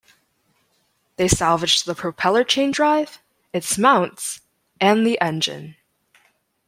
[1.17, 3.21] They salvaged the propeller chain drive,
[3.53, 4.41] its mounts,
[4.79, 5.75] and the engine.